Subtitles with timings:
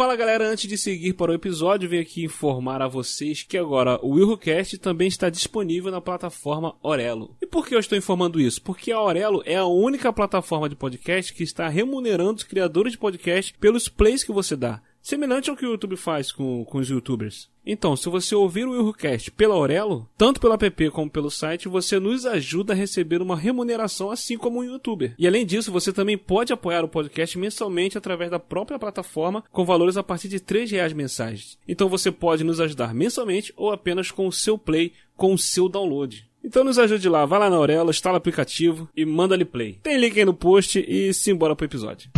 [0.00, 4.00] Fala galera, antes de seguir para o episódio, venho aqui informar a vocês que agora
[4.02, 7.36] o WilhoCast também está disponível na plataforma Orelo.
[7.38, 8.62] E por que eu estou informando isso?
[8.62, 12.98] Porque a Orelo é a única plataforma de podcast que está remunerando os criadores de
[12.98, 14.80] podcast pelos plays que você dá.
[15.02, 17.48] Semelhante ao que o YouTube faz com, com os youtubers.
[17.64, 21.98] Então, se você ouvir o WilhoCast pela Aurelo, tanto pelo app como pelo site, você
[21.98, 25.14] nos ajuda a receber uma remuneração assim como um youtuber.
[25.18, 29.64] E além disso, você também pode apoiar o podcast mensalmente através da própria plataforma com
[29.64, 31.58] valores a partir de R$ reais mensais.
[31.68, 35.68] Então você pode nos ajudar mensalmente ou apenas com o seu play, com o seu
[35.68, 36.28] download.
[36.42, 39.78] Então nos ajude lá, vai lá na Aurelo, instala o aplicativo e manda ali play.
[39.82, 42.10] Tem link aí no post e simbora pro episódio.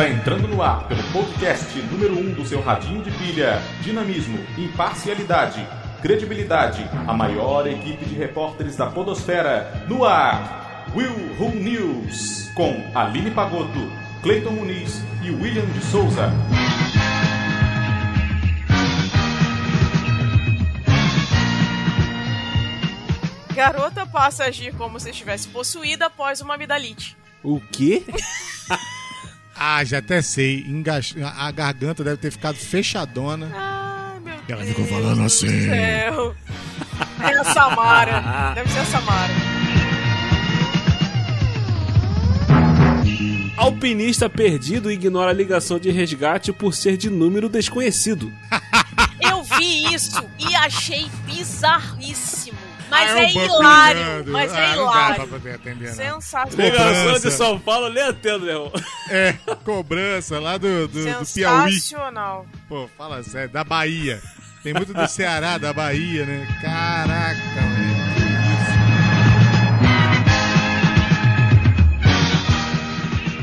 [0.00, 3.60] Está entrando no ar pelo podcast número 1 um do seu radinho de pilha.
[3.82, 5.62] Dinamismo, imparcialidade,
[6.00, 6.88] credibilidade.
[7.06, 9.84] A maior equipe de repórteres da Podosfera.
[9.86, 12.50] No ar, Will Who News.
[12.54, 13.92] Com Aline Pagotto,
[14.22, 16.32] Cleiton Muniz e William de Souza.
[23.54, 27.18] Garota passa a agir como se estivesse possuída após uma amidalite.
[27.44, 28.02] O quê?
[29.62, 30.64] Ah, já até sei.
[30.66, 31.14] Engas...
[31.36, 33.50] A garganta deve ter ficado fechadona.
[33.54, 34.68] Ai, meu Ela Deus.
[34.68, 35.46] ficou falando assim.
[35.46, 36.34] do Céu.
[37.20, 38.52] É a Samara.
[38.54, 39.32] Deve ser a Samara.
[43.56, 48.32] Alpinista perdido ignora a ligação de resgate por ser de número desconhecido.
[49.20, 52.39] Eu vi isso e achei bizarríssimo.
[52.90, 54.00] Mas Ah, é hilário.
[54.00, 54.32] ligando.
[54.32, 55.14] Mas ah, é dá hilário.
[55.16, 55.94] pra poder atender, não.
[55.94, 56.66] Sensacional.
[56.70, 58.72] Ligação de São Paulo, nem atendo, meu irmão.
[59.08, 59.32] É,
[59.64, 61.72] cobrança lá do, do, do Piauí.
[61.72, 62.46] Sensacional.
[62.68, 64.20] Pô, fala sério, da Bahia.
[64.62, 66.46] Tem muito do Ceará, da Bahia, né?
[66.60, 67.90] Caraca, velho.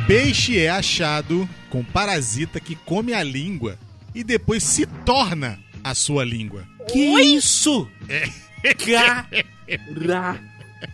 [0.08, 3.78] Peixe é achado com parasita que come a língua
[4.16, 6.64] e depois se torna a sua língua.
[6.92, 7.90] Que isso?
[8.08, 8.30] É.
[8.62, 10.42] Caraca.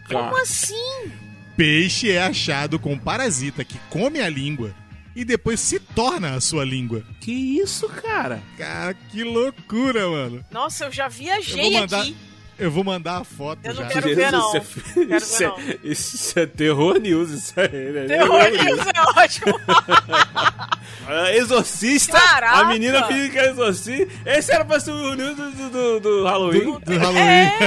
[0.08, 1.12] Como assim?
[1.56, 4.74] Peixe é achado com parasita que come a língua
[5.16, 7.04] e depois se torna a sua língua.
[7.20, 8.42] Que isso, cara?
[8.58, 10.44] Cara, que loucura, mano.
[10.52, 12.16] Nossa, eu já Eu viajei vou mandar, aqui.
[12.58, 13.90] Eu vou mandar a foto Eu não já.
[13.90, 14.56] quero ver, não.
[14.56, 14.62] Isso é,
[14.94, 15.58] Quero isso, ver, é, não.
[15.84, 18.06] isso é terror news, isso aí, né?
[18.06, 19.60] Terror News é ótimo.
[21.06, 22.60] Ah, Exorcista, Caraca!
[22.60, 24.08] a menina que era exorcista.
[24.26, 26.60] Esse era pra ser o News do, do, do- do Halloween.
[26.64, 27.20] Do, do Halloween.
[27.20, 27.58] É,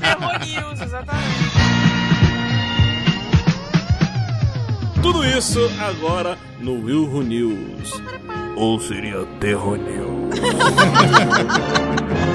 [0.00, 1.50] Terror News, exatamente.
[5.02, 8.00] Tudo isso agora no Will Who News.
[8.54, 10.38] Ou seria Terror News.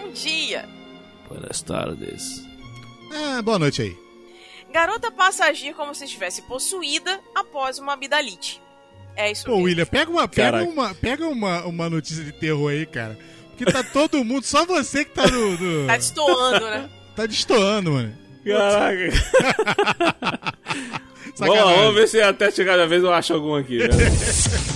[0.00, 0.68] Bom dia.
[1.28, 2.44] Buenas tardes.
[3.12, 3.96] Ah, boa noite aí.
[4.72, 8.60] Garota passa a agir como se estivesse possuída após uma amidalite.
[9.16, 9.64] É isso Pô, mesmo.
[9.64, 10.70] William, pega uma, pega Caraca.
[10.70, 13.18] uma, pega uma, uma notícia de terror aí, cara.
[13.56, 15.56] Porque tá todo mundo, só você que tá no.
[15.56, 16.90] no- Tá destoando, né?
[17.16, 18.14] tá destoando, mano.
[18.44, 19.10] Caraca.
[21.34, 21.74] Sacanagem.
[21.76, 23.78] vamos ver se até chegar a vez eu acho algum aqui.
[23.78, 23.88] Né?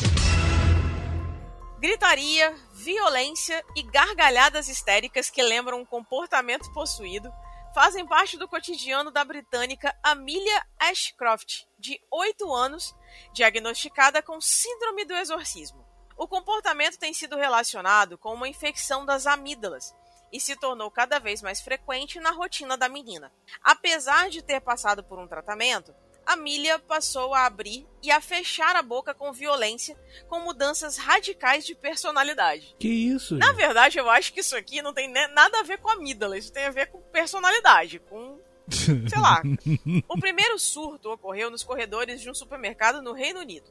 [1.80, 7.32] Gritaria, violência e gargalhadas histéricas que lembram um comportamento possuído
[7.74, 12.94] fazem parte do cotidiano da britânica Amelia Ashcroft, de 8 anos,
[13.32, 15.82] diagnosticada com síndrome do exorcismo.
[16.18, 19.94] O comportamento tem sido relacionado com uma infecção das amígdalas
[20.30, 23.32] e se tornou cada vez mais frequente na rotina da menina.
[23.62, 25.94] Apesar de ter passado por um tratamento,
[26.26, 29.98] Amelia passou a abrir e a fechar a boca com violência,
[30.28, 32.74] com mudanças radicais de personalidade.
[32.78, 33.36] Que isso?
[33.36, 36.38] Na verdade, eu acho que isso aqui não tem ne- nada a ver com amígdala,
[36.38, 38.38] isso tem a ver com personalidade, com.
[38.70, 39.42] sei lá.
[40.08, 43.68] O primeiro surto ocorreu nos corredores de um supermercado no Reino Unido.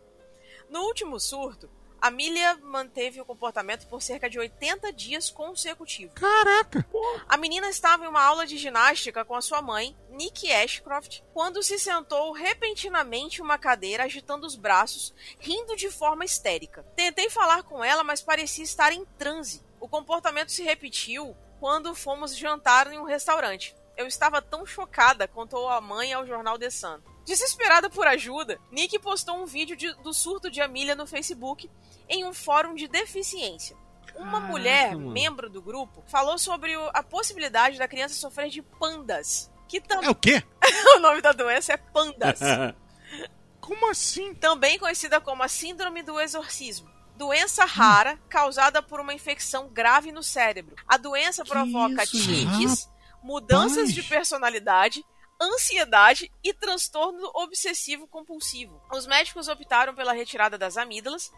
[0.70, 1.70] No último surto,
[2.02, 6.14] Amelia manteve o comportamento por cerca de 80 dias consecutivos.
[6.16, 6.86] Caraca!
[7.28, 11.62] A menina estava em uma aula de ginástica com a sua mãe, Nick Ashcroft, quando
[11.62, 16.84] se sentou repentinamente em uma cadeira, agitando os braços, rindo de forma histérica.
[16.96, 19.64] Tentei falar com ela, mas parecia estar em transe.
[19.80, 23.76] O comportamento se repetiu quando fomos jantar em um restaurante.
[23.98, 27.00] Eu estava tão chocada, contou a mãe ao jornal The Sun.
[27.30, 31.70] Desesperada por ajuda, Nick postou um vídeo de- do surto de Amelia no Facebook
[32.10, 33.78] em um fórum de deficiência.
[34.16, 35.12] uma Caraca, mulher, mano.
[35.12, 39.50] membro do grupo, falou sobre o- a possibilidade da criança sofrer de pandas.
[39.68, 40.02] Que tam...
[40.02, 40.44] É o quê?
[40.98, 42.40] o nome da doença é pandas.
[43.62, 44.34] Como assim?
[44.34, 46.90] também conhecida como a Síndrome do Exorcismo.
[47.16, 50.76] Doença rara causada por uma infecção grave no cérebro.
[50.88, 52.90] A doença provoca isso, tiques,
[53.22, 54.10] mudanças de Rapaz.
[54.18, 55.06] personalidade,
[55.40, 58.82] ansiedade e transtorno obsessivo compulsivo.
[58.92, 61.32] Os médicos optaram pela retirada das amígdalas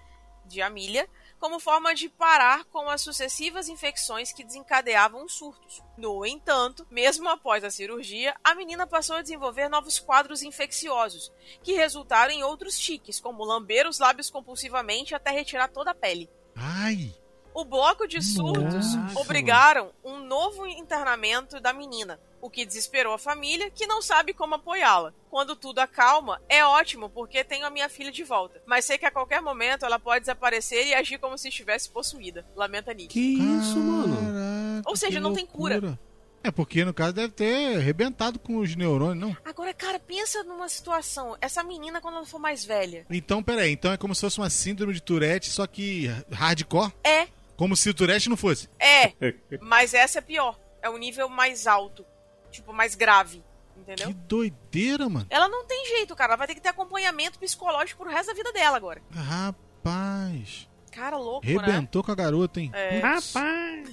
[0.45, 1.07] de Amília
[1.39, 5.81] como forma de parar com as sucessivas infecções que desencadeavam os surtos.
[5.97, 11.31] No entanto, mesmo após a cirurgia, a menina passou a desenvolver novos quadros infecciosos,
[11.63, 16.29] que resultaram em outros tiques, como lamber os lábios compulsivamente até retirar toda a pele.
[16.55, 17.20] Ai.
[17.53, 23.17] O bloco de surtos Nossa, obrigaram um novo internamento da menina, o que desesperou a
[23.17, 25.13] família, que não sabe como apoiá-la.
[25.29, 28.61] Quando tudo acalma, é ótimo, porque tenho a minha filha de volta.
[28.65, 32.45] Mas sei que a qualquer momento ela pode desaparecer e agir como se estivesse possuída.
[32.55, 33.09] Lamenta Nick.
[33.09, 34.15] que isso, mano?
[34.15, 35.99] Caraca, Ou seja, não tem cura.
[36.43, 39.37] É porque no caso deve ter arrebentado com os neurônios, não?
[39.45, 41.37] Agora, cara, pensa numa situação.
[41.39, 43.05] Essa menina, quando ela for mais velha.
[43.11, 46.91] Então, peraí, então é como se fosse uma síndrome de Tourette, só que hardcore?
[47.03, 47.27] É,
[47.61, 48.67] Como se o Tourette não fosse.
[48.79, 49.13] é.
[49.61, 50.59] mas essa é pior.
[50.81, 52.03] É o nível mais alto.
[52.49, 53.43] Tipo, mais grave.
[53.77, 54.07] Entendeu?
[54.07, 55.27] Que doideira, mano.
[55.29, 56.31] Ela não tem jeito, cara.
[56.31, 58.99] Ela vai ter que ter acompanhamento psicológico pro resto da vida dela agora.
[59.11, 60.67] Rapaz.
[60.91, 61.53] Cara, louco, né?
[61.53, 62.71] Rebentou com a garota, hein?
[62.73, 62.97] É.
[62.97, 63.91] Rapaz!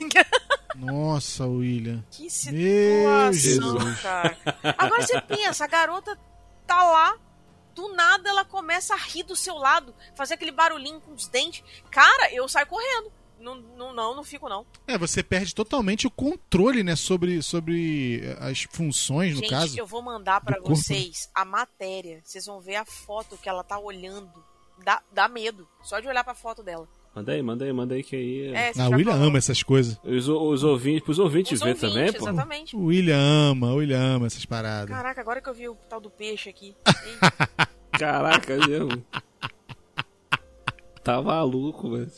[0.75, 2.03] Nossa, William.
[2.11, 4.01] Que Meu situação, Jesus.
[4.01, 4.39] cara.
[4.79, 6.19] Agora você pensa, a garota
[6.67, 7.19] tá lá,
[7.75, 11.63] do nada ela começa a rir do seu lado, fazer aquele barulhinho com os dentes.
[11.91, 13.18] Cara, eu saio correndo.
[13.41, 14.67] Não, não, não, não fico não.
[14.87, 19.79] É, você perde totalmente o controle, né, sobre, sobre as funções, no Gente, caso.
[19.79, 22.21] eu vou mandar pra do corpo, vocês a matéria.
[22.25, 24.31] Vocês vão ver a foto que ela tá olhando.
[24.85, 25.67] Dá, dá medo.
[25.83, 26.89] Só de olhar pra foto dela.
[27.15, 28.47] Manda aí, manda aí, manda aí que aí.
[28.55, 29.29] É, você A já William falou.
[29.29, 29.99] ama essas coisas.
[30.05, 32.29] Os, os ouvintes, pros ouvintes Os ver ouvintes, também, pô.
[32.29, 32.77] exatamente.
[32.77, 34.89] O William ama, o William ama essas paradas.
[34.95, 36.77] Caraca, agora que eu vi o tal do peixe aqui.
[37.99, 39.05] Caraca, mesmo.
[41.03, 42.11] Tá maluco, velho.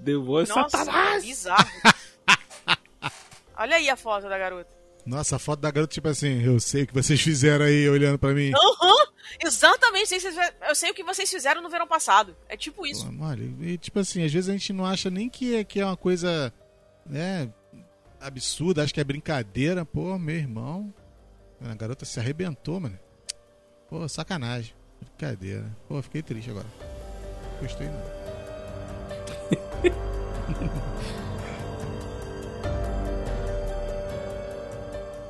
[0.00, 1.24] Demônio Nossa, satanás.
[1.24, 1.68] bizarro.
[3.56, 4.74] Olha aí a foto da garota.
[5.06, 8.18] Nossa, a foto da garota, tipo assim, eu sei o que vocês fizeram aí olhando
[8.18, 8.50] pra mim.
[8.52, 9.06] Aham,
[9.44, 10.08] exatamente.
[10.08, 12.34] sei que vocês- Eu sei o que vocês fizeram no verão passado.
[12.48, 13.06] É tipo isso.
[13.06, 15.78] Pô, Olha, e tipo assim, às vezes a gente não acha nem que é, que
[15.78, 16.52] é uma coisa,
[17.06, 17.52] né,
[18.20, 19.84] absurda, acho que é brincadeira.
[19.84, 20.92] Pô, meu irmão,
[21.60, 22.98] a garota se arrebentou, mano.
[23.88, 24.74] Pô, sacanagem.
[25.00, 25.64] Brincadeira.
[25.86, 26.66] Pô, fiquei triste agora.
[27.64, 28.14] Gostei não.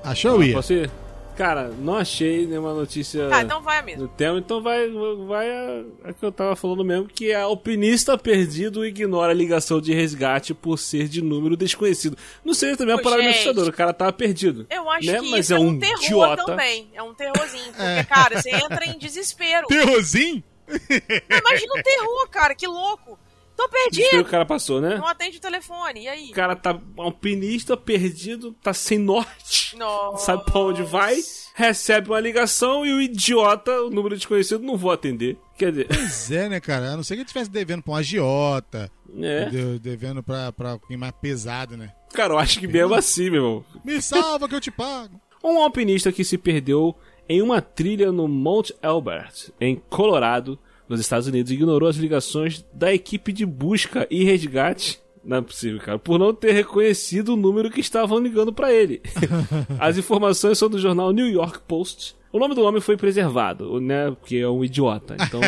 [0.03, 0.55] Achou, Ia?
[0.55, 0.91] Posso ir?
[1.37, 4.03] Cara, não achei nenhuma notícia Tá, então vai a mesmo.
[4.03, 4.89] do tema, então vai,
[5.27, 9.81] vai a, a que eu tava falando mesmo, que é alpinista perdido ignora a ligação
[9.81, 12.17] de resgate por ser de número desconhecido.
[12.45, 13.33] Não sei também é parada gente.
[13.35, 14.65] assustadora, o cara tava perdido.
[14.71, 15.19] Eu acho né?
[15.19, 16.45] que Mas isso é é um, um terror idiota.
[16.45, 16.89] também.
[16.95, 17.65] É um terrorzinho.
[17.65, 18.05] Porque, É.
[18.05, 19.67] cara, você entra em desespero.
[19.67, 20.41] Terrorzinho?
[20.69, 22.55] Imagina um terror, cara.
[22.55, 23.19] Que louco.
[23.57, 24.21] Tô perdido.
[24.21, 24.97] o cara passou, né?
[24.99, 26.01] Não atende o telefone.
[26.03, 26.31] E aí?
[26.31, 30.25] O cara tá alpinista perdido, tá sem norte, Nossa.
[30.27, 31.17] sabe pra onde vai,
[31.55, 35.39] recebe uma ligação e o idiota, o número desconhecido, não vou atender.
[35.57, 36.91] Quer dizer, Pois é, né, cara?
[36.95, 38.91] A não ser que ele estivesse devendo pra um agiota,
[39.23, 39.45] é.
[39.45, 41.93] de- devendo pra, pra alguém mais pesado, né?
[42.13, 43.65] Cara, eu acho que mesmo assim, meu irmão.
[43.85, 45.21] Me salva que eu te pago.
[45.45, 46.97] Um alpinista que se perdeu
[47.29, 52.93] em uma trilha no Mount Elbert, em Colorado, nos Estados Unidos, ignorou as ligações da
[52.93, 55.01] equipe de busca e resgate.
[55.25, 55.99] Não é possível, cara.
[55.99, 59.01] Por não ter reconhecido o número que estavam ligando pra ele.
[59.81, 62.15] As informações são do jornal New York Post.
[62.35, 64.11] O nome do homem foi preservado, né?
[64.11, 65.15] Porque é um idiota.
[65.15, 65.41] Então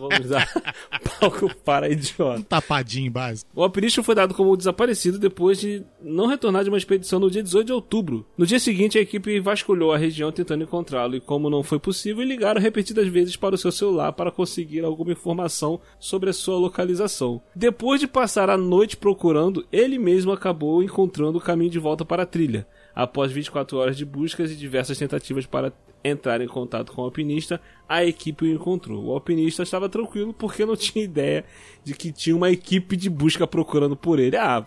[0.00, 0.52] vamos dar
[1.20, 2.40] palco para idiota.
[2.40, 3.48] Um tapadinho básico.
[3.54, 7.40] O alpinista foi dado como desaparecido depois de não retornar de uma expedição no dia
[7.40, 8.26] 18 de outubro.
[8.36, 12.24] No dia seguinte, a equipe vasculhou a região tentando encontrá-lo e, como não foi possível,
[12.24, 17.40] ligaram repetidas vezes para o seu celular para conseguir alguma informação sobre a sua localização.
[17.54, 22.24] Depois de passar a noite procurando, ele mesmo acabou encontrando o caminho de volta para
[22.24, 22.66] a trilha.
[22.92, 25.72] Após 24 horas de buscas e diversas tentativas para
[26.04, 29.06] entrar em contato com o alpinista, a equipe o encontrou.
[29.06, 31.44] O alpinista estava tranquilo porque não tinha ideia
[31.82, 34.36] de que tinha uma equipe de busca procurando por ele.
[34.36, 34.64] Ah.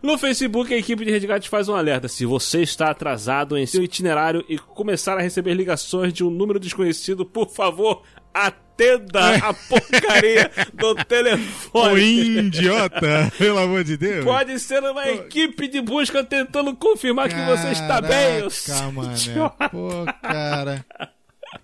[0.02, 2.08] No Facebook, a equipe de resgate faz um alerta.
[2.08, 6.60] Se você está atrasado em seu itinerário e começar a receber ligações de um número
[6.60, 8.02] desconhecido, por favor,
[8.34, 12.00] atenda a porcaria do telefone.
[12.02, 13.32] idiota!
[13.38, 14.24] Pelo amor de Deus.
[14.24, 18.40] Pode ser uma equipe de busca tentando confirmar que você está bem.
[18.66, 19.14] Caraca, mané.
[19.14, 19.68] idiota.
[19.70, 19.88] Pô,
[20.20, 20.84] cara.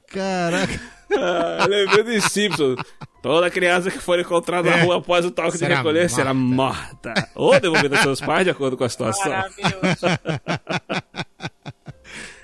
[0.09, 0.81] Caraca.
[1.13, 2.77] Ah, lembrei dos Simpsons.
[3.21, 4.83] Toda criança que for encontrada na É.
[4.83, 7.13] rua após o toque de Será recolher será morta.
[7.35, 9.31] Ou devolvida aos seus pais, de acordo com a situação.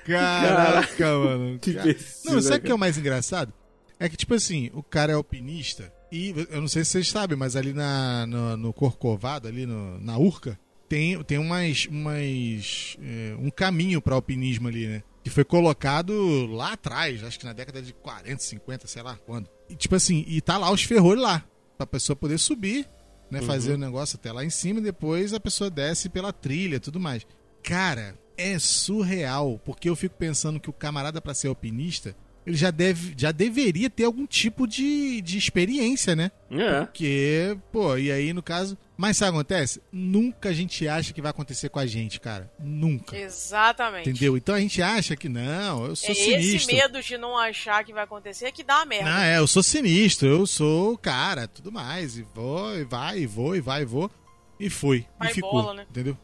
[0.05, 1.59] Caraca, mano.
[1.59, 3.51] Que Cara- Não, né, sabe o que é o mais engraçado?
[3.99, 7.37] É que, tipo assim, o cara é alpinista e eu não sei se vocês sabem,
[7.37, 13.35] mas ali na, no, no Corcovado, ali no- na Urca, tem, tem umas, umas é,
[13.39, 15.03] um caminho para alpinismo ali, né?
[15.23, 19.49] Que foi colocado lá atrás, acho que na década de 40, 50, sei lá quando.
[19.69, 21.43] E, tipo assim, e tá lá os ferrolhos lá,
[21.77, 22.87] pra pessoa poder subir,
[23.29, 23.41] né?
[23.41, 26.79] Fazer o negócio até lá em cima e depois a pessoa desce pela trilha e
[26.79, 27.27] tudo mais.
[27.61, 32.15] Cara, é surreal, porque eu fico pensando que o camarada pra ser alpinista,
[32.47, 36.31] ele já, deve, já deveria ter algum tipo de, de experiência, né?
[36.49, 36.79] É.
[36.85, 38.77] Porque, pô, e aí no caso.
[38.95, 39.81] Mas sabe o que acontece?
[39.91, 42.49] Nunca a gente acha que vai acontecer com a gente, cara.
[42.57, 43.17] Nunca.
[43.17, 44.09] Exatamente.
[44.09, 44.37] Entendeu?
[44.37, 46.73] Então a gente acha que não, eu sou É esse sinistro.
[46.73, 49.09] medo de não achar que vai acontecer que dá uma merda.
[49.09, 52.17] Não, é, eu sou sinistro, eu sou o cara, tudo mais.
[52.17, 54.09] E vou, e vai, e vou, e vai, e vou.
[54.57, 55.05] E foi.
[55.19, 55.51] Vai e ficou.
[55.51, 55.85] bola, né?
[55.89, 56.17] Entendeu?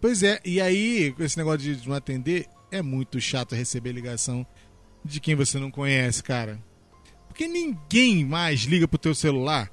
[0.00, 4.46] Pois é, e aí, com esse negócio de não atender, é muito chato receber ligação
[5.12, 6.62] de quem você não conhece, cara.
[7.28, 9.70] Porque ninguém mais liga pro teu celular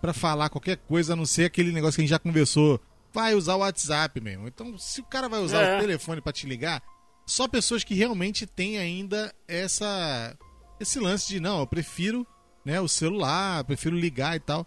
[0.00, 2.80] pra falar qualquer coisa a não ser aquele negócio que a gente já conversou.
[3.12, 4.48] Vai usar o WhatsApp mesmo.
[4.48, 5.76] Então, se o cara vai usar É.
[5.76, 6.82] o telefone pra te ligar,
[7.26, 10.36] só pessoas que realmente têm ainda essa
[10.80, 12.26] esse lance de não, eu prefiro,
[12.64, 14.66] né, o celular, prefiro ligar e tal.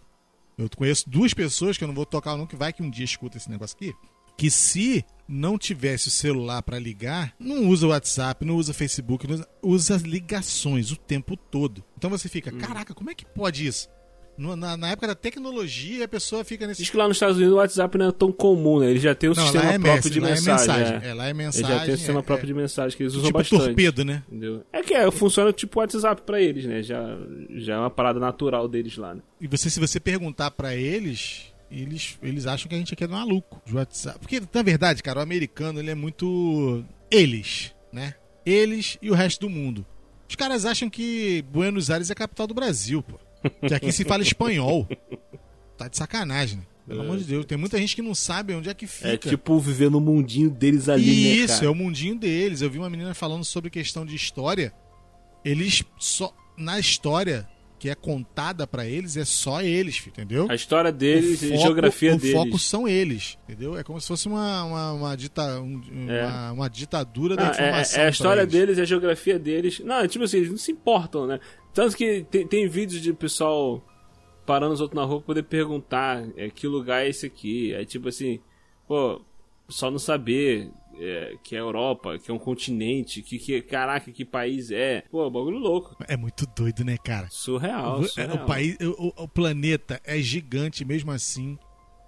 [0.56, 3.04] Eu conheço duas pessoas que eu não vou tocar não que vai que um dia
[3.04, 3.94] escuta esse negócio aqui,
[4.38, 9.26] que se não tivesse o celular pra ligar, não usa o WhatsApp, não usa Facebook,
[9.26, 11.84] não usa, usa ligações o tempo todo.
[11.98, 13.88] Então você fica, caraca, como é que pode isso?
[14.38, 17.36] No- Na, na época da tecnologia, a pessoa fica nesse Diz que lá nos Estados
[17.38, 18.88] Unidos o WhatsApp não é tão comum, né?
[18.90, 20.68] Ele já tem um Não, sistema lá é próprio mess- de lá é mensagem.
[20.78, 20.94] mensagem.
[21.02, 21.10] é.
[21.10, 21.68] É, lá é mensagem.
[21.68, 23.64] já tem um sistema é- próprio é- de mensagem que eles usam tipo bastante.
[23.64, 24.22] torpedo, né?
[24.28, 24.64] Entendeu?
[24.72, 26.82] É que é, funciona tipo WhatsApp pra eles, né?
[26.84, 27.02] Já,
[27.56, 29.20] já é uma parada natural deles lá, né?
[29.40, 33.08] E você, se você perguntar pra eles, eles, eles acham que a gente aqui é
[33.08, 34.18] maluco de WhatsApp.
[34.18, 38.14] Porque, na verdade, cara, o americano ele é muito eles, né?
[38.44, 39.84] Eles e o resto do mundo.
[40.28, 43.18] Os caras acham que Buenos Aires é a capital do Brasil, pô.
[43.66, 44.86] Que aqui se fala espanhol.
[45.76, 46.64] Tá de sacanagem, né?
[46.86, 47.44] Pelo amor de Deus.
[47.44, 49.08] Tem muita gente que não sabe onde é que fica.
[49.08, 51.12] É tipo viver no mundinho deles ali, né,
[51.44, 51.66] Isso, cara?
[51.66, 52.62] é o mundinho deles.
[52.62, 54.72] Eu vi uma menina falando sobre questão de história.
[55.44, 56.34] Eles só.
[56.56, 57.48] Na história
[57.78, 60.46] que é contada pra eles, é só eles, entendeu?
[60.50, 62.32] A história deles o e foco, a geografia o deles.
[62.36, 63.76] foco são eles, entendeu?
[63.78, 65.80] É como se fosse uma, uma, uma, dita, um-
[66.10, 66.26] É.
[66.26, 67.96] uma, uma ditadura da Ah, é, informação.
[67.98, 68.52] é a pra história eles.
[68.52, 69.80] deles, é a geografia deles.
[69.80, 71.38] Não, é tipo assim, eles não se importam, né?
[71.72, 73.84] Tanto que tem, tem vídeos de pessoal
[74.44, 77.72] parando os outros na rua pra poder perguntar é, que lugar é esse aqui.
[77.74, 78.40] É tipo assim,
[78.88, 79.20] pô,
[79.68, 84.24] só não saber é, que é Europa, que é um continente, que, que caraca, que
[84.24, 85.02] país é.
[85.10, 85.96] Pô, bagulho louco.
[86.08, 87.28] É muito doido, né, cara?
[87.30, 88.36] Surreal, o, é, surreal.
[88.36, 91.58] o país, o, o- planeta é gigante mesmo assim.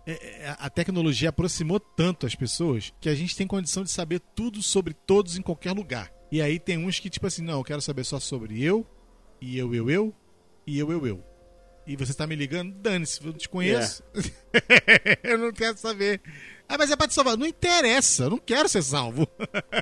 [0.07, 4.21] É- é- a tecnologia aproximou tanto as pessoas que a gente tem condição de saber
[4.35, 6.11] tudo sobre todos em qualquer lugar.
[6.33, 8.87] E aí tem uns que, tipo assim, não, eu quero saber só sobre eu,
[9.41, 10.15] e eu, eu, eu,
[10.67, 11.25] e eu, eu, eu.
[11.91, 12.73] E você tá me ligando?
[12.75, 14.01] Dane-se, eu te conheço.
[15.25, 16.21] eu não quero saber.
[16.69, 17.37] Ah, mas é pra te salvar.
[17.37, 19.27] Não interessa, eu não quero ser salvo.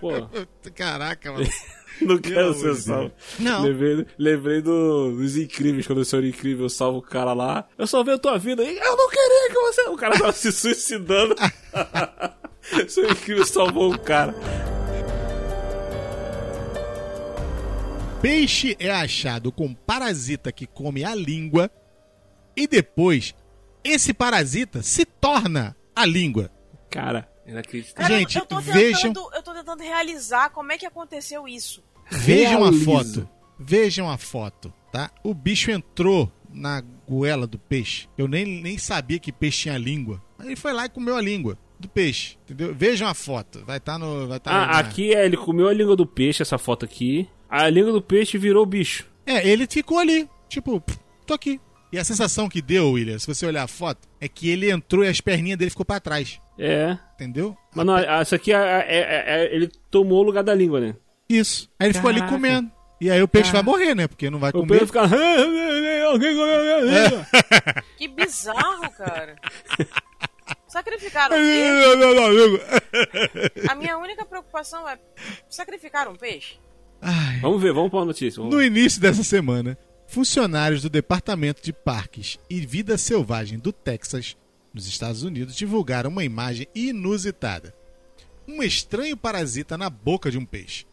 [0.01, 0.11] Pô,
[0.75, 1.47] Caraca, mano.
[2.01, 3.13] não quero ser salvo.
[3.39, 3.63] Não.
[3.63, 7.69] Lembrei, lembrei do- dos incríveis, quando eu sou incrível, eu salvo o cara lá.
[7.77, 8.63] Eu salvei a tua vida.
[8.63, 9.83] Eu não queria que você.
[9.83, 11.35] O cara tava se suicidando.
[12.89, 14.35] sou incrível, salvou o cara.
[18.23, 21.71] Peixe é achado com parasita que come a língua
[22.63, 23.35] e depois
[23.85, 26.51] esse parasita se torna a língua.
[26.91, 28.03] Cara, inacreditável.
[28.09, 31.83] Cara, Gente, eu tô tentando, vejam- eu tô tentando realizar como é que aconteceu isso.
[32.11, 32.85] Vejam a Realiza.
[32.85, 33.29] foto.
[33.61, 35.11] Vejam a foto, tá?
[35.23, 38.09] O bicho entrou na goela do peixe.
[38.17, 40.23] Eu nem, nem sabia que peixe tinha língua.
[40.39, 42.75] Mas ele foi lá e comeu a língua do peixe, entendeu?
[42.75, 43.65] Vejam a foto.
[43.67, 44.27] Vai estar no.
[44.29, 47.29] Vai tá Ah, na- aqui é, ele comeu a língua do peixe, essa foto aqui.
[47.49, 49.07] A língua do peixe virou bicho.
[49.27, 51.61] É, ele ficou ali, tipo, "Pff, tô aqui.
[51.93, 55.05] E a sensação que deu, William, se você olhar a foto, é que ele entrou
[55.05, 56.41] e as perninhas dele ficou pra trás.
[56.59, 56.99] É.
[57.15, 57.57] Entendeu?
[57.75, 60.95] Mas não, essa aqui é, é- é- é- ele tomou o lugar da língua, né?
[61.29, 61.69] Isso.
[61.79, 62.35] Aí ele ficou ali Caraca.
[62.37, 62.71] comendo.
[63.01, 64.09] E aí o peixe vai morrer, né?
[64.09, 64.69] Porque não vai O comer.
[64.81, 65.03] peixe fica.
[65.07, 67.27] Língua.
[67.97, 69.37] Que bizarro, cara.
[70.67, 71.97] Sacrificaram um peixe.
[73.71, 74.99] A minha única preocupação é
[75.49, 76.57] sacrificar um peixe.
[77.01, 77.39] Ai.
[77.41, 78.39] Vamos ver, vamos pra notícia.
[78.41, 78.67] Vamos No ver.
[78.67, 84.37] início dessa semana, funcionários do Departamento de Parques e Vida Selvagem do Texas,
[84.73, 87.75] nos Estados Unidos, divulgaram uma imagem inusitada.
[88.47, 90.87] Um estranho parasita na boca de um peixe.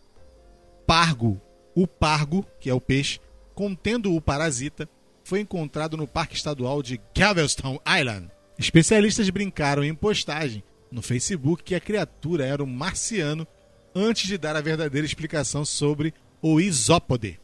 [0.86, 1.42] Pargo,
[1.74, 3.20] o pargo, que é o peixe,
[3.56, 4.88] contendo o parasita,
[5.24, 8.30] foi encontrado no Parque Estadual de Galveston Island.
[8.60, 13.48] Especialistas brincaram em postagem no Facebook que a criatura era um marciano
[13.96, 17.40] antes de dar a verdadeira explicação sobre o isópode.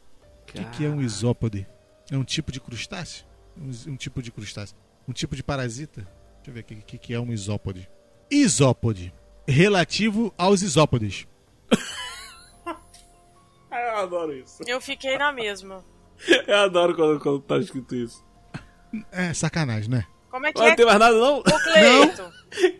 [0.59, 1.67] O que, que é um isópode?
[2.09, 3.25] É um tipo de crustáceo?
[3.57, 4.75] Um, um tipo de crustáceo.
[5.07, 6.01] Um tipo de parasita?
[6.43, 7.89] Deixa eu ver o que, que, é um isópode.
[8.29, 9.13] Isópode.
[9.47, 11.27] Relativo aos isópodes.
[13.71, 14.63] Eu adoro isso.
[14.67, 15.83] Eu fiquei na mesma.
[16.47, 18.23] Eu adoro quando, quando tá escrito isso.
[19.11, 20.05] É sacanagem, né?
[20.29, 20.75] Como é que Não é?
[20.75, 21.41] tem mais nada, não?
[21.43, 22.31] Cleito.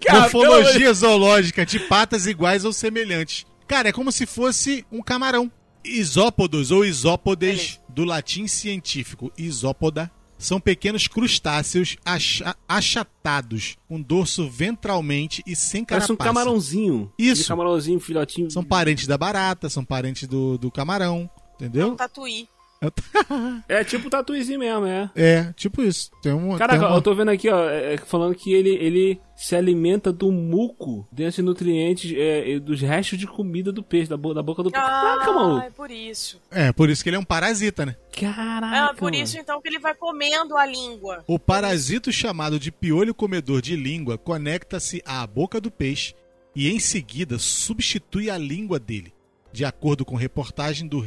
[0.06, 3.46] Cara, amor de- Morfologia zoológica de patas iguais ou semelhantes.
[3.68, 5.52] Cara, é como se fosse um camarão.
[5.84, 7.80] Isópodos ou isópodes, Beleza.
[7.90, 16.16] do latim científico isópoda, são pequenos crustáceos acha- achatados, com dorso ventralmente e sem carapaça.
[16.16, 17.14] Parece um camarãozinho.
[17.18, 17.44] Isso.
[17.44, 18.50] De camarãozinho, filhotinho.
[18.50, 21.96] São parentes da barata, são parentes do, do camarão, entendeu?
[21.96, 22.48] Tatuí.
[23.70, 25.10] É tipo tatuizinho mesmo, é.
[25.16, 26.10] É, tipo isso.
[26.22, 28.70] Tem um, Caraca, tem uma- eu tô vendo aqui, ó, é, é, falando que ele,
[28.72, 34.10] ele se alimenta do muco desses nutrientes é, é, dos restos de comida do peixe,
[34.10, 34.86] da, bo- da boca do peixe.
[34.86, 35.66] Caraca, Ah, maluco.
[35.66, 36.42] é por isso.
[36.52, 37.96] É, por isso que ele é um parasita, né?
[38.20, 38.86] Caraca.
[38.92, 41.24] Ah, por isso então que ele vai comendo a língua.
[41.28, 46.14] O parasito chamado de piolho comedor de língua conecta-se à boca do peixe
[46.56, 49.14] e em seguida substitui a língua dele,
[49.54, 50.98] de acordo com reportagem do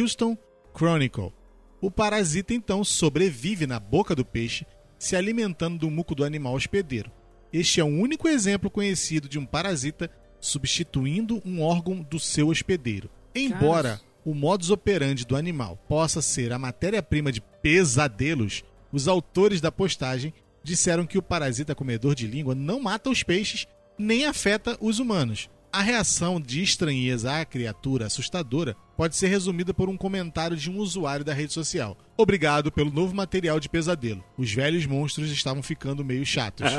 [0.00, 0.36] Houston
[0.78, 1.32] Chronicle.
[1.80, 4.64] O parasita então sobrevive na boca do peixe,
[4.96, 7.10] se alimentando do muco do animal hospedeiro.
[7.52, 10.08] Este é o único exemplo conhecido de um parasita
[10.40, 13.10] substituindo um órgão do seu hospedeiro.
[13.34, 19.72] Embora o modus operandi do animal possa ser a matéria-prima de pesadelos, os autores da
[19.72, 20.32] postagem
[20.62, 23.66] disseram que o parasita comedor de língua não mata os peixes
[23.98, 25.50] nem afeta os humanos.
[25.72, 30.78] A reação de estranheza à criatura assustadora pode ser resumida por um comentário de um
[30.78, 31.96] usuário da rede social.
[32.16, 34.24] Obrigado pelo novo material de pesadelo.
[34.36, 36.66] Os velhos monstros estavam ficando meio chatos.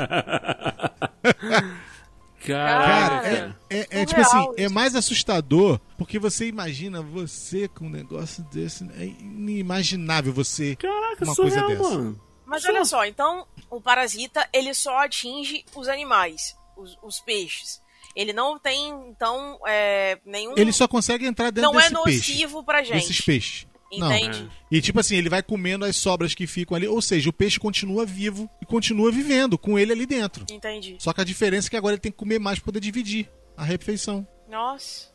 [2.46, 3.20] Caraca.
[3.26, 7.90] Cara, é, é- é tipo assim, é mais assustador porque você imagina você com um
[7.90, 8.82] negócio desse.
[8.98, 10.74] É inimaginável você.
[10.76, 11.98] Caraca, uma surreal, coisa dessa.
[11.98, 12.20] mano.
[12.46, 17.80] Mas olha só, então o parasita ele só atinge os animais, os, os peixes.
[18.14, 20.54] Ele não tem, então, é, nenhum.
[20.56, 22.32] Ele só consegue entrar dentro não é desse peixe.
[22.32, 22.94] nocivo pra gente.
[22.94, 23.66] Desses peixes.
[23.98, 24.12] Não.
[24.12, 24.48] Entende?
[24.70, 26.86] E tipo assim, ele vai comendo as sobras que ficam ali.
[26.86, 30.46] Ou seja, o peixe continua vivo e continua vivendo com ele ali dentro.
[30.50, 30.96] Entendi.
[30.98, 33.28] Só que a diferença é que agora ele tem que comer mais pra poder dividir
[33.56, 34.26] a refeição.
[34.48, 35.10] Nossa.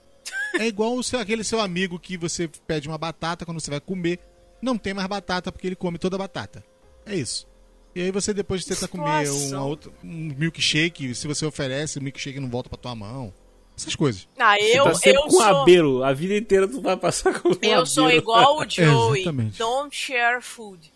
[0.59, 3.79] É igual o seu, aquele seu amigo que você pede uma batata quando você vai
[3.79, 4.19] comer.
[4.61, 6.63] Não tem mais batata porque ele come toda a batata.
[7.05, 7.47] É isso.
[7.95, 9.57] E aí você depois tenta comer Situação.
[9.59, 11.15] uma outra, um milkshake.
[11.15, 13.33] Se você oferece, o milkshake não volta pra tua mão.
[13.77, 14.27] Essas coisas.
[14.39, 15.43] Ah, eu, tá sempre eu com sou.
[15.43, 16.03] abeiro.
[16.03, 18.21] A vida inteira tu vai passar com um Eu sou abeiro.
[18.23, 19.21] igual o Joey.
[19.21, 19.57] Exatamente.
[19.57, 20.91] Don't share food.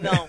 [0.00, 0.28] Não.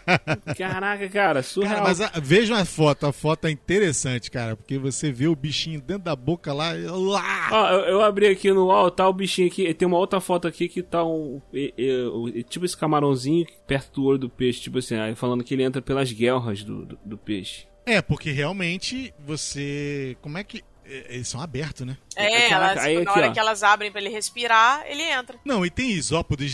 [0.56, 1.74] Caraca, cara, surreal.
[1.74, 3.06] Cara, mas a, vejam a foto.
[3.06, 4.56] A foto é interessante, cara.
[4.56, 6.72] Porque você vê o bichinho dentro da boca lá.
[6.72, 7.48] lá.
[7.52, 9.72] Ó, eu, eu abri aqui no UOL, tá o bichinho aqui.
[9.74, 11.40] Tem uma outra foto aqui que tá um.
[11.52, 15.54] e- e- tipo esse camarãozinho perto do olho do peixe, tipo assim, aí falando que
[15.54, 17.66] ele entra pelas guelras do, do, do peixe.
[17.86, 20.16] É, porque realmente você.
[20.22, 20.62] Como é que.
[20.86, 21.96] é, Eles são abertos, né?
[22.16, 23.32] É, Caraca, elas, aí na aqui, hora ó.
[23.32, 25.38] que elas abrem pra ele respirar, ele entra.
[25.44, 26.50] Não, e tem isópodes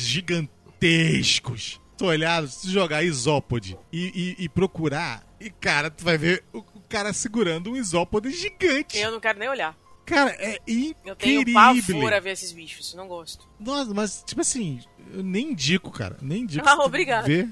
[0.81, 1.81] gigantescos.
[2.01, 6.61] Tu olhar, se jogar isópode e, e- e procurar, e cara, tu vai ver o,
[6.61, 8.97] o cara segurando um isópode gigante.
[8.97, 9.77] Eu não quero nem olhar.
[10.07, 10.59] Cara, é
[11.05, 11.53] Eu tenho incrível.
[11.97, 12.95] pavor a ver esses bichos.
[12.95, 13.47] Não gosto.
[13.61, 14.81] Nossa, mas tipo assim,
[15.13, 16.17] eu nem indico, cara.
[16.23, 16.67] Nem indico.
[16.67, 17.27] Ah, obrigado.
[17.27, 17.51] Ver,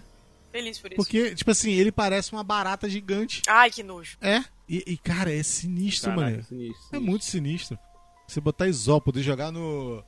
[0.51, 0.97] Feliz por isso.
[0.97, 3.43] porque, tipo assim, ele parece uma barata gigante.
[3.47, 4.17] Ai, que nojo.
[4.23, 4.43] É.
[4.67, 6.43] E, e, cara, é sinistro, Caraca, mano.
[6.43, 7.01] sinistro, É sinistro.
[7.03, 7.79] muito sinistro.
[8.27, 10.03] Você botar isópode e jogar no.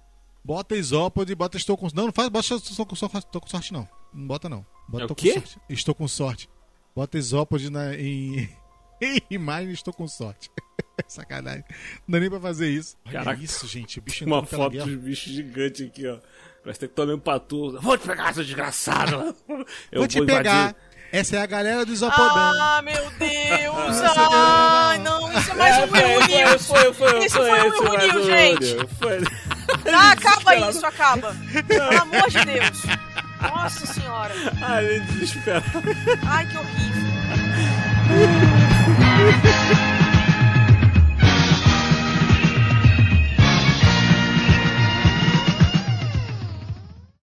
[0.45, 1.89] Bota isópode e bota estou com.
[1.95, 2.29] Não, não faz.
[2.29, 3.89] Bota estou com sorte, estou com sorte não.
[4.13, 4.65] Não bota não.
[4.89, 5.33] Bota É o com quê?
[5.35, 5.59] sorte.
[5.69, 6.49] Estou com sorte.
[6.97, 8.49] Bota isópode na, em.
[9.01, 10.51] em imagem estou com sorte.
[11.07, 11.65] Sacanagem.
[12.07, 12.97] Não dá nem pra fazer isso.
[13.07, 13.43] Olha Caraca.
[13.43, 13.99] isso, gente.
[13.99, 14.87] O bicho Uma foto guerra.
[14.87, 16.19] de bicho gigante aqui, ó.
[16.63, 17.79] Parece que tá olhando pra tu.
[17.81, 19.35] Vou te pegar, seu desgraçado.
[19.91, 20.77] Eu Vou te invadir- pegar.
[21.13, 22.29] Essa é a galera do isopodão.
[22.31, 24.01] Ah, meu Deus!
[24.33, 26.67] Ai, não, isso é mais um Foi, Will foi, News.
[26.67, 28.95] foi, foi, Esse foi o esse Will mais News, um gente.
[28.95, 29.19] Foi.
[29.93, 30.17] Ah,
[30.55, 31.37] acaba isso, acaba.
[31.67, 32.83] Pelo amor de Deus.
[33.41, 34.35] Nossa senhora.
[34.63, 35.65] Ai, ele desespero.
[36.27, 37.11] Ai, que horrível.